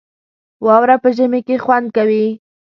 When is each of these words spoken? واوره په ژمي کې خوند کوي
واوره 0.65 0.95
په 1.03 1.09
ژمي 1.17 1.41
کې 1.47 1.55
خوند 1.63 1.87
کوي 1.95 2.27